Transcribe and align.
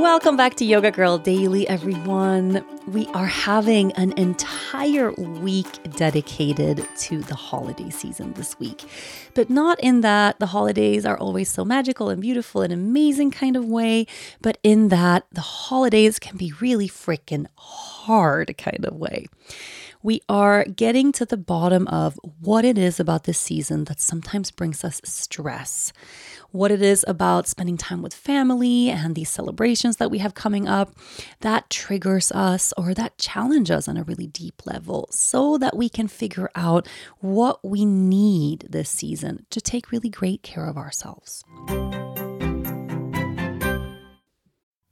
Welcome 0.00 0.38
back 0.38 0.54
to 0.54 0.64
Yoga 0.64 0.90
Girl 0.90 1.18
Daily, 1.18 1.68
everyone. 1.68 2.64
We 2.88 3.06
are 3.08 3.26
having 3.26 3.92
an 3.92 4.14
entire 4.16 5.12
week 5.12 5.66
dedicated 5.94 6.88
to 7.00 7.18
the 7.18 7.34
holiday 7.34 7.90
season 7.90 8.32
this 8.32 8.58
week. 8.58 8.82
But 9.34 9.50
not 9.50 9.78
in 9.80 10.00
that 10.00 10.38
the 10.38 10.46
holidays 10.46 11.04
are 11.04 11.18
always 11.18 11.50
so 11.50 11.66
magical 11.66 12.08
and 12.08 12.22
beautiful 12.22 12.62
and 12.62 12.72
amazing 12.72 13.30
kind 13.30 13.56
of 13.56 13.66
way, 13.66 14.06
but 14.40 14.56
in 14.62 14.88
that 14.88 15.26
the 15.32 15.42
holidays 15.42 16.18
can 16.18 16.38
be 16.38 16.54
really 16.62 16.88
freaking 16.88 17.44
hard 17.58 18.56
kind 18.56 18.86
of 18.86 18.96
way 18.96 19.26
we 20.02 20.20
are 20.28 20.64
getting 20.64 21.12
to 21.12 21.24
the 21.24 21.36
bottom 21.36 21.86
of 21.88 22.18
what 22.40 22.64
it 22.64 22.78
is 22.78 22.98
about 23.00 23.24
this 23.24 23.38
season 23.38 23.84
that 23.84 24.00
sometimes 24.00 24.50
brings 24.50 24.84
us 24.84 25.00
stress 25.04 25.92
what 26.52 26.70
it 26.70 26.82
is 26.82 27.04
about 27.06 27.46
spending 27.46 27.76
time 27.76 28.02
with 28.02 28.14
family 28.14 28.90
and 28.90 29.14
these 29.14 29.30
celebrations 29.30 29.96
that 29.98 30.10
we 30.10 30.18
have 30.18 30.34
coming 30.34 30.68
up 30.68 30.94
that 31.40 31.68
triggers 31.70 32.32
us 32.32 32.72
or 32.76 32.94
that 32.94 33.16
challenges 33.18 33.70
us 33.70 33.88
on 33.88 33.96
a 33.96 34.02
really 34.02 34.26
deep 34.26 34.66
level 34.66 35.08
so 35.10 35.56
that 35.58 35.76
we 35.76 35.88
can 35.88 36.08
figure 36.08 36.50
out 36.54 36.88
what 37.20 37.64
we 37.64 37.84
need 37.84 38.66
this 38.68 38.90
season 38.90 39.46
to 39.50 39.60
take 39.60 39.92
really 39.92 40.08
great 40.08 40.42
care 40.42 40.66
of 40.66 40.76
ourselves. 40.76 41.44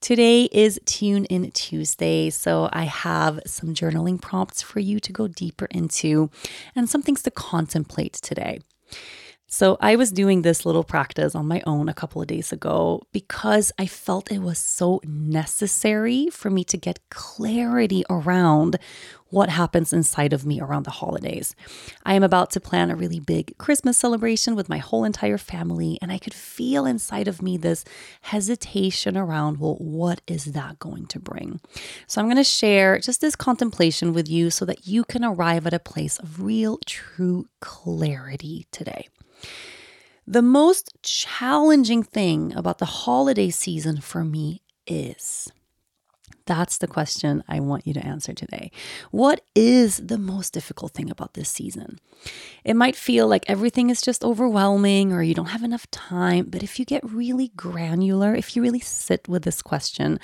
Today 0.00 0.44
is 0.44 0.80
Tune 0.86 1.26
In 1.26 1.50
Tuesday, 1.50 2.30
so 2.30 2.70
I 2.72 2.84
have 2.84 3.38
some 3.44 3.74
journaling 3.74 4.18
prompts 4.18 4.62
for 4.62 4.80
you 4.80 4.98
to 4.98 5.12
go 5.12 5.28
deeper 5.28 5.66
into 5.66 6.30
and 6.74 6.88
some 6.88 7.02
things 7.02 7.22
to 7.24 7.30
contemplate 7.30 8.14
today. 8.14 8.60
So, 9.46 9.76
I 9.78 9.96
was 9.96 10.10
doing 10.10 10.40
this 10.40 10.64
little 10.64 10.84
practice 10.84 11.34
on 11.34 11.48
my 11.48 11.60
own 11.66 11.88
a 11.88 11.94
couple 11.94 12.22
of 12.22 12.28
days 12.28 12.50
ago 12.50 13.02
because 13.12 13.72
I 13.78 13.86
felt 13.86 14.32
it 14.32 14.38
was 14.38 14.58
so 14.58 15.02
necessary 15.04 16.30
for 16.30 16.48
me 16.50 16.64
to 16.64 16.78
get 16.78 17.00
clarity 17.10 18.02
around 18.08 18.78
what 19.30 19.48
happens 19.48 19.92
inside 19.92 20.32
of 20.32 20.44
me 20.44 20.60
around 20.60 20.84
the 20.84 20.90
holidays. 20.90 21.54
I 22.04 22.14
am 22.14 22.22
about 22.22 22.50
to 22.50 22.60
plan 22.60 22.90
a 22.90 22.96
really 22.96 23.20
big 23.20 23.56
Christmas 23.58 23.96
celebration 23.96 24.54
with 24.54 24.68
my 24.68 24.78
whole 24.78 25.04
entire 25.04 25.38
family, 25.38 25.98
and 26.02 26.12
I 26.12 26.18
could 26.18 26.34
feel 26.34 26.86
inside 26.86 27.28
of 27.28 27.40
me 27.40 27.56
this 27.56 27.84
hesitation 28.22 29.16
around, 29.16 29.58
well, 29.58 29.76
what 29.76 30.20
is 30.26 30.46
that 30.46 30.78
going 30.78 31.06
to 31.06 31.18
bring? 31.18 31.60
So, 32.06 32.20
I'm 32.20 32.26
going 32.26 32.36
to 32.36 32.44
share 32.44 32.98
just 32.98 33.20
this 33.20 33.36
contemplation 33.36 34.12
with 34.12 34.28
you 34.28 34.50
so 34.50 34.64
that 34.64 34.86
you 34.86 35.04
can 35.04 35.24
arrive 35.24 35.66
at 35.66 35.74
a 35.74 35.78
place 35.78 36.18
of 36.18 36.42
real, 36.42 36.78
true 36.84 37.46
clarity 37.60 38.66
today. 38.72 39.08
The 40.26 40.42
most 40.42 40.92
challenging 41.02 42.02
thing 42.02 42.52
about 42.54 42.78
the 42.78 42.84
holiday 42.84 43.50
season 43.50 44.00
for 44.00 44.24
me 44.24 44.62
is 44.86 45.50
that's 46.50 46.78
the 46.78 46.88
question 46.88 47.44
I 47.46 47.60
want 47.60 47.86
you 47.86 47.94
to 47.94 48.04
answer 48.04 48.32
today. 48.32 48.72
What 49.12 49.40
is 49.54 49.98
the 49.98 50.18
most 50.18 50.52
difficult 50.52 50.90
thing 50.94 51.08
about 51.08 51.34
this 51.34 51.48
season? 51.48 52.00
It 52.64 52.74
might 52.74 52.96
feel 52.96 53.28
like 53.28 53.44
everything 53.46 53.88
is 53.88 54.02
just 54.02 54.24
overwhelming 54.24 55.12
or 55.12 55.22
you 55.22 55.32
don't 55.32 55.54
have 55.54 55.62
enough 55.62 55.88
time, 55.92 56.46
but 56.48 56.64
if 56.64 56.80
you 56.80 56.84
get 56.84 57.08
really 57.08 57.52
granular, 57.54 58.34
if 58.34 58.56
you 58.56 58.62
really 58.62 58.80
sit 58.80 59.28
with 59.28 59.44
this 59.44 59.62
question, 59.62 60.18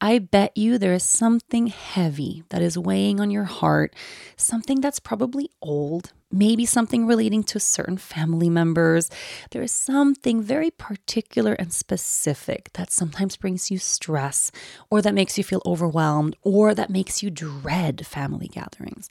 I 0.00 0.20
bet 0.20 0.56
you 0.56 0.78
there 0.78 0.94
is 0.94 1.02
something 1.02 1.66
heavy 1.66 2.44
that 2.50 2.62
is 2.62 2.78
weighing 2.78 3.18
on 3.18 3.32
your 3.32 3.50
heart, 3.50 3.92
something 4.36 4.80
that's 4.80 5.00
probably 5.00 5.50
old, 5.60 6.12
maybe 6.32 6.66
something 6.66 7.06
relating 7.06 7.44
to 7.44 7.60
certain 7.60 7.98
family 7.98 8.48
members. 8.48 9.10
There 9.50 9.62
is 9.62 9.72
something 9.72 10.42
very 10.42 10.70
particular 10.70 11.52
and 11.54 11.72
specific 11.72 12.70
that 12.74 12.90
sometimes 12.90 13.36
brings 13.36 13.70
you 13.70 13.78
stress 13.78 14.50
or 14.90 15.02
that 15.02 15.14
makes 15.14 15.36
you 15.38 15.44
feel 15.44 15.62
overwhelmed 15.66 16.36
or 16.42 16.74
that 16.74 16.90
makes 16.90 17.22
you 17.22 17.30
dread 17.30 18.06
family 18.06 18.48
gatherings. 18.48 19.10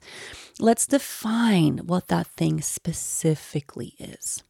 Let's 0.58 0.86
define 0.86 1.78
what 1.78 2.08
that 2.08 2.26
thing 2.26 2.60
specifically 2.60 3.94
is. 3.98 4.42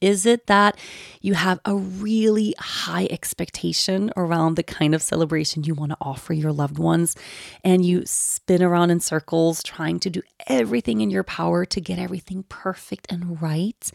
Is 0.00 0.26
it 0.26 0.46
that 0.46 0.78
you 1.20 1.34
have 1.34 1.60
a 1.64 1.74
really 1.74 2.54
high 2.58 3.06
expectation 3.10 4.12
around 4.16 4.56
the 4.56 4.62
kind 4.62 4.94
of 4.94 5.02
celebration 5.02 5.64
you 5.64 5.74
want 5.74 5.92
to 5.92 5.98
offer 6.00 6.32
your 6.32 6.52
loved 6.52 6.78
ones 6.78 7.16
and 7.64 7.84
you 7.84 8.04
spin 8.06 8.62
around 8.62 8.90
in 8.90 9.00
circles 9.00 9.62
trying 9.62 10.00
to 10.00 10.10
do 10.10 10.22
everything 10.46 11.00
in 11.00 11.10
your 11.10 11.24
power 11.24 11.64
to 11.66 11.80
get 11.80 11.98
everything 11.98 12.44
perfect 12.48 13.06
and 13.10 13.40
right? 13.42 13.90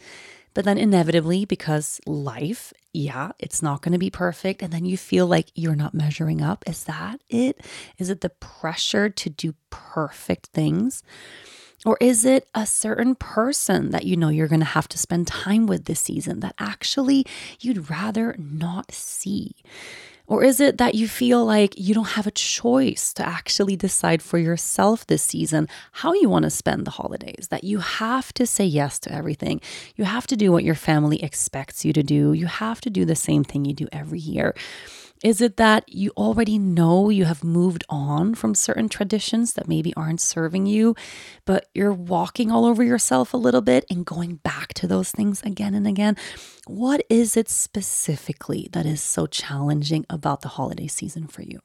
But 0.56 0.64
then 0.64 0.78
inevitably, 0.78 1.44
because 1.44 2.00
life, 2.06 2.72
yeah, 2.94 3.32
it's 3.38 3.60
not 3.60 3.82
going 3.82 3.92
to 3.92 3.98
be 3.98 4.08
perfect. 4.08 4.62
And 4.62 4.72
then 4.72 4.86
you 4.86 4.96
feel 4.96 5.26
like 5.26 5.50
you're 5.54 5.76
not 5.76 5.92
measuring 5.92 6.40
up. 6.40 6.64
Is 6.66 6.84
that 6.84 7.20
it? 7.28 7.60
Is 7.98 8.08
it 8.08 8.22
the 8.22 8.30
pressure 8.30 9.10
to 9.10 9.28
do 9.28 9.54
perfect 9.68 10.46
things? 10.54 11.02
Or 11.86 11.96
is 12.00 12.24
it 12.24 12.48
a 12.52 12.66
certain 12.66 13.14
person 13.14 13.90
that 13.90 14.04
you 14.04 14.16
know 14.16 14.28
you're 14.28 14.48
going 14.48 14.58
to 14.58 14.66
have 14.66 14.88
to 14.88 14.98
spend 14.98 15.28
time 15.28 15.68
with 15.68 15.84
this 15.84 16.00
season 16.00 16.40
that 16.40 16.56
actually 16.58 17.24
you'd 17.60 17.88
rather 17.88 18.34
not 18.38 18.90
see? 18.90 19.54
Or 20.26 20.42
is 20.42 20.58
it 20.58 20.78
that 20.78 20.96
you 20.96 21.06
feel 21.06 21.44
like 21.44 21.78
you 21.78 21.94
don't 21.94 22.16
have 22.18 22.26
a 22.26 22.32
choice 22.32 23.12
to 23.12 23.24
actually 23.24 23.76
decide 23.76 24.20
for 24.20 24.38
yourself 24.38 25.06
this 25.06 25.22
season 25.22 25.68
how 25.92 26.12
you 26.14 26.28
want 26.28 26.42
to 26.42 26.50
spend 26.50 26.84
the 26.84 26.90
holidays? 26.90 27.46
That 27.50 27.62
you 27.62 27.78
have 27.78 28.32
to 28.34 28.46
say 28.46 28.64
yes 28.64 28.98
to 29.00 29.12
everything. 29.12 29.60
You 29.94 30.04
have 30.04 30.26
to 30.26 30.36
do 30.36 30.50
what 30.50 30.64
your 30.64 30.74
family 30.74 31.22
expects 31.22 31.84
you 31.84 31.92
to 31.92 32.02
do. 32.02 32.32
You 32.32 32.46
have 32.46 32.80
to 32.80 32.90
do 32.90 33.04
the 33.04 33.14
same 33.14 33.44
thing 33.44 33.64
you 33.64 33.74
do 33.74 33.86
every 33.92 34.18
year. 34.18 34.56
Is 35.22 35.40
it 35.40 35.56
that 35.56 35.88
you 35.88 36.12
already 36.16 36.58
know 36.58 37.08
you 37.08 37.24
have 37.24 37.42
moved 37.42 37.84
on 37.88 38.34
from 38.34 38.54
certain 38.54 38.88
traditions 38.88 39.54
that 39.54 39.68
maybe 39.68 39.94
aren't 39.94 40.20
serving 40.20 40.66
you, 40.66 40.94
but 41.44 41.68
you're 41.74 41.92
walking 41.92 42.50
all 42.50 42.66
over 42.66 42.82
yourself 42.82 43.32
a 43.32 43.38
little 43.38 43.62
bit 43.62 43.86
and 43.90 44.04
going 44.04 44.36
back 44.36 44.74
to 44.74 44.86
those 44.86 45.10
things 45.10 45.42
again 45.42 45.74
and 45.74 45.86
again? 45.86 46.16
What 46.66 47.04
is 47.08 47.36
it 47.36 47.48
specifically 47.48 48.68
that 48.72 48.86
is 48.86 49.02
so 49.02 49.26
challenging 49.26 50.04
about 50.10 50.42
the 50.42 50.48
holiday 50.48 50.86
season 50.86 51.26
for 51.26 51.42
you? 51.42 51.60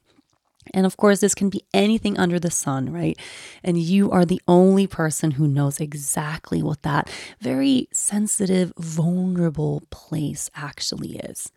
And 0.74 0.86
of 0.86 0.96
course, 0.96 1.20
this 1.20 1.34
can 1.34 1.48
be 1.50 1.64
anything 1.74 2.18
under 2.18 2.38
the 2.38 2.50
sun, 2.50 2.92
right? 2.92 3.18
And 3.62 3.78
you 3.78 4.10
are 4.10 4.24
the 4.24 4.40
only 4.46 4.86
person 4.86 5.32
who 5.32 5.46
knows 5.46 5.80
exactly 5.80 6.62
what 6.62 6.82
that 6.82 7.10
very 7.40 7.88
sensitive, 7.92 8.72
vulnerable 8.78 9.82
place 9.90 10.50
actually 10.54 11.16
is. 11.16 11.52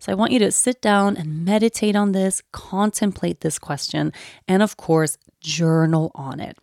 So 0.00 0.12
I 0.12 0.14
want 0.14 0.32
you 0.32 0.38
to 0.40 0.52
sit 0.52 0.80
down 0.80 1.16
and 1.16 1.44
meditate 1.44 1.96
on 1.96 2.12
this, 2.12 2.42
contemplate 2.52 3.40
this 3.40 3.58
question, 3.58 4.12
and 4.46 4.62
of 4.62 4.76
course, 4.76 5.18
journal 5.40 6.10
on 6.14 6.40
it. 6.40 6.56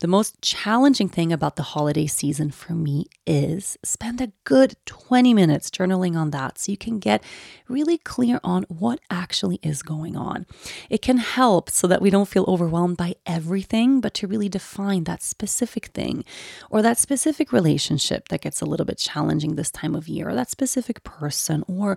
The 0.00 0.08
most 0.08 0.40
challenging 0.42 1.08
thing 1.08 1.32
about 1.32 1.56
the 1.56 1.62
holiday 1.62 2.06
season 2.06 2.50
for 2.50 2.72
me 2.72 3.06
is 3.26 3.78
spend 3.84 4.20
a 4.20 4.32
good 4.44 4.76
20 4.86 5.34
minutes 5.34 5.70
journaling 5.70 6.16
on 6.16 6.30
that 6.30 6.58
so 6.58 6.72
you 6.72 6.78
can 6.78 6.98
get 6.98 7.22
really 7.68 7.98
clear 7.98 8.40
on 8.44 8.64
what 8.68 9.00
actually 9.10 9.58
is 9.62 9.82
going 9.82 10.16
on. 10.16 10.46
It 10.90 11.02
can 11.02 11.18
help 11.18 11.70
so 11.70 11.86
that 11.86 12.02
we 12.02 12.10
don't 12.10 12.28
feel 12.28 12.44
overwhelmed 12.48 12.96
by 12.96 13.14
everything, 13.26 14.00
but 14.00 14.14
to 14.14 14.26
really 14.26 14.48
define 14.48 15.04
that 15.04 15.22
specific 15.22 15.86
thing 15.86 16.24
or 16.70 16.82
that 16.82 16.98
specific 16.98 17.52
relationship 17.52 18.28
that 18.28 18.42
gets 18.42 18.60
a 18.60 18.66
little 18.66 18.86
bit 18.86 18.98
challenging 18.98 19.56
this 19.56 19.70
time 19.70 19.94
of 19.94 20.08
year, 20.08 20.28
or 20.28 20.34
that 20.34 20.50
specific 20.50 21.02
person, 21.04 21.64
or 21.68 21.96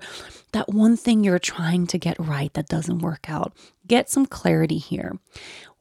that 0.51 0.69
one 0.69 0.95
thing 0.97 1.23
you're 1.23 1.39
trying 1.39 1.87
to 1.87 1.97
get 1.97 2.19
right 2.19 2.53
that 2.53 2.67
doesn't 2.67 2.99
work 2.99 3.29
out. 3.29 3.53
Get 3.87 4.09
some 4.09 4.25
clarity 4.25 4.77
here. 4.77 5.19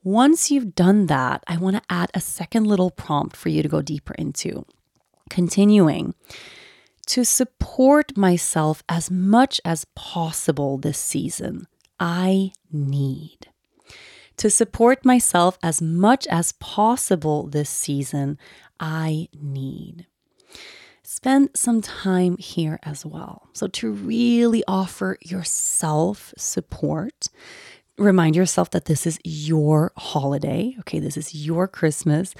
Once 0.05 0.51
you've 0.51 0.75
done 0.75 1.06
that, 1.06 1.43
I 1.47 1.56
want 1.56 1.77
to 1.77 1.83
add 1.89 2.11
a 2.12 2.21
second 2.21 2.67
little 2.67 2.91
prompt 2.91 3.35
for 3.37 3.49
you 3.49 3.62
to 3.62 3.69
go 3.71 3.81
deeper 3.81 4.15
into. 4.15 4.67
Continuing 5.31 6.15
to 7.06 7.25
support 7.25 8.15
myself 8.15 8.83
as 8.87 9.11
much 9.11 9.62
as 9.65 9.87
possible 9.95 10.77
this 10.77 10.99
season, 10.99 11.67
I 11.99 12.53
need. 12.71 13.49
To 14.39 14.51
support 14.51 15.06
myself 15.06 15.59
as 15.62 15.81
much 15.81 16.27
as 16.27 16.53
possible 16.53 17.47
this 17.47 17.71
season, 17.71 18.39
I 18.79 19.29
need. 19.41 20.06
Spend 21.03 21.51
some 21.55 21.81
time 21.81 22.37
here 22.39 22.79
as 22.83 23.06
well. 23.06 23.49
So, 23.53 23.69
to 23.69 23.93
really 23.93 24.65
offer 24.67 25.17
yourself 25.23 26.35
support, 26.37 27.29
remind 27.96 28.37
yourself 28.37 28.70
that 28.70 28.87
this 28.87 29.06
is 29.06 29.19
your 29.25 29.93
holiday. 29.96 30.75
Okay, 30.81 30.99
this 30.99 31.17
is 31.17 31.35
your 31.35 31.69
Christmas. 31.69 32.35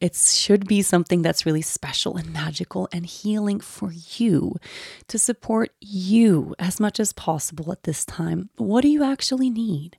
It 0.00 0.14
should 0.16 0.66
be 0.66 0.82
something 0.82 1.22
that's 1.22 1.46
really 1.46 1.62
special 1.62 2.16
and 2.16 2.32
magical 2.32 2.88
and 2.92 3.06
healing 3.06 3.60
for 3.60 3.92
you 3.92 4.56
to 5.08 5.18
support 5.18 5.72
you 5.80 6.54
as 6.58 6.80
much 6.80 6.98
as 6.98 7.12
possible 7.12 7.70
at 7.72 7.84
this 7.84 8.04
time. 8.04 8.50
What 8.56 8.82
do 8.82 8.88
you 8.88 9.04
actually 9.04 9.50
need? 9.50 9.96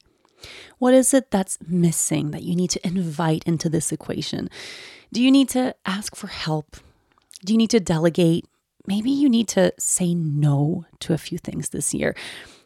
What 0.77 0.93
is 0.93 1.13
it 1.13 1.31
that's 1.31 1.57
missing 1.67 2.31
that 2.31 2.43
you 2.43 2.55
need 2.55 2.69
to 2.71 2.87
invite 2.87 3.43
into 3.45 3.69
this 3.69 3.91
equation? 3.91 4.49
Do 5.11 5.23
you 5.23 5.31
need 5.31 5.49
to 5.49 5.75
ask 5.85 6.15
for 6.15 6.27
help? 6.27 6.77
Do 7.43 7.53
you 7.53 7.57
need 7.57 7.69
to 7.71 7.79
delegate? 7.79 8.45
Maybe 8.87 9.11
you 9.11 9.29
need 9.29 9.47
to 9.49 9.73
say 9.79 10.13
no 10.13 10.85
to 10.99 11.13
a 11.13 11.17
few 11.17 11.37
things 11.37 11.69
this 11.69 11.93
year. 11.93 12.15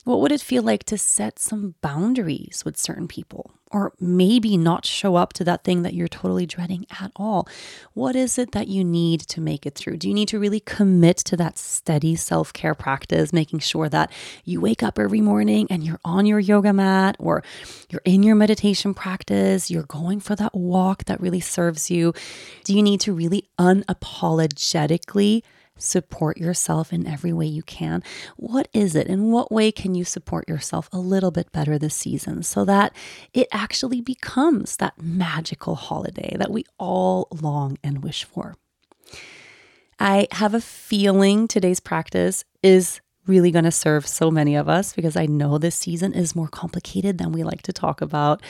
What 0.09 0.21
would 0.21 0.31
it 0.31 0.41
feel 0.41 0.63
like 0.63 0.85
to 0.85 0.97
set 0.97 1.37
some 1.37 1.75
boundaries 1.81 2.63
with 2.65 2.77
certain 2.79 3.07
people? 3.07 3.51
Or 3.69 3.93
maybe 3.99 4.57
not 4.57 4.83
show 4.83 5.15
up 5.15 5.33
to 5.33 5.43
that 5.43 5.63
thing 5.63 5.83
that 5.83 5.93
you're 5.93 6.07
totally 6.07 6.47
dreading 6.47 6.87
at 6.99 7.11
all? 7.15 7.47
What 7.93 8.15
is 8.15 8.39
it 8.39 8.53
that 8.53 8.67
you 8.67 8.83
need 8.83 9.21
to 9.27 9.39
make 9.39 9.67
it 9.67 9.75
through? 9.75 9.97
Do 9.97 10.07
you 10.07 10.15
need 10.15 10.27
to 10.29 10.39
really 10.39 10.61
commit 10.61 11.17
to 11.17 11.37
that 11.37 11.59
steady 11.59 12.15
self 12.15 12.51
care 12.53 12.73
practice, 12.73 13.31
making 13.31 13.59
sure 13.59 13.87
that 13.87 14.11
you 14.45 14.59
wake 14.59 14.81
up 14.81 14.97
every 14.97 15.21
morning 15.21 15.67
and 15.69 15.83
you're 15.83 15.99
on 16.03 16.25
your 16.25 16.39
yoga 16.39 16.73
mat 16.73 17.15
or 17.19 17.43
you're 17.91 18.01
in 18.03 18.23
your 18.23 18.35
meditation 18.35 18.95
practice, 18.95 19.69
you're 19.69 19.83
going 19.83 20.21
for 20.21 20.35
that 20.37 20.55
walk 20.55 21.03
that 21.03 21.21
really 21.21 21.39
serves 21.39 21.91
you? 21.91 22.15
Do 22.63 22.75
you 22.75 22.81
need 22.81 22.99
to 23.01 23.13
really 23.13 23.47
unapologetically? 23.59 25.43
Support 25.79 26.37
yourself 26.37 26.93
in 26.93 27.07
every 27.07 27.33
way 27.33 27.45
you 27.45 27.63
can. 27.63 28.03
What 28.37 28.67
is 28.73 28.95
it? 28.95 29.07
In 29.07 29.31
what 29.31 29.51
way 29.51 29.71
can 29.71 29.95
you 29.95 30.05
support 30.05 30.47
yourself 30.47 30.89
a 30.91 30.99
little 30.99 31.31
bit 31.31 31.51
better 31.51 31.79
this 31.79 31.95
season 31.95 32.43
so 32.43 32.65
that 32.65 32.93
it 33.33 33.47
actually 33.51 34.01
becomes 34.01 34.77
that 34.77 35.01
magical 35.01 35.75
holiday 35.75 36.35
that 36.37 36.51
we 36.51 36.65
all 36.77 37.27
long 37.41 37.77
and 37.83 38.03
wish 38.03 38.23
for? 38.23 38.55
I 39.99 40.27
have 40.31 40.53
a 40.53 40.61
feeling 40.61 41.47
today's 41.47 41.79
practice 41.79 42.45
is 42.63 43.01
really 43.27 43.51
going 43.51 43.65
to 43.65 43.71
serve 43.71 44.07
so 44.07 44.31
many 44.31 44.55
of 44.55 44.67
us 44.67 44.93
because 44.93 45.15
I 45.15 45.25
know 45.25 45.57
this 45.57 45.75
season 45.75 46.13
is 46.13 46.35
more 46.35 46.47
complicated 46.47 47.17
than 47.17 47.31
we 47.31 47.43
like 47.43 47.61
to 47.63 47.73
talk 47.73 48.01
about. 48.01 48.41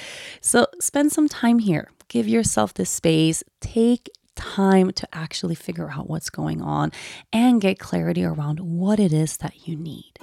So 0.41 0.67
spend 0.79 1.11
some 1.11 1.27
time 1.27 1.59
here. 1.59 1.91
Give 2.07 2.27
yourself 2.27 2.73
this 2.73 2.89
space. 2.89 3.43
Take 3.59 4.09
time 4.39 4.91
to 4.91 5.07
actually 5.13 5.55
figure 5.55 5.91
out 5.91 6.09
what's 6.09 6.29
going 6.29 6.61
on 6.61 6.91
and 7.33 7.59
get 7.61 7.77
clarity 7.77 8.23
around 8.23 8.59
what 8.59 8.99
it 8.99 9.11
is 9.11 9.37
that 9.37 9.67
you 9.67 9.75
need. 9.75 10.13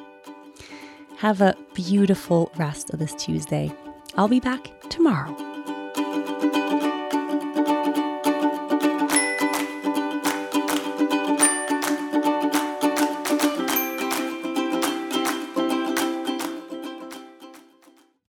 Have 1.18 1.40
a 1.40 1.54
beautiful 1.74 2.50
rest 2.56 2.90
of 2.90 2.98
this 2.98 3.14
Tuesday. 3.14 3.72
I'll 4.16 4.28
be 4.28 4.40
back 4.40 4.70
tomorrow. 4.88 5.45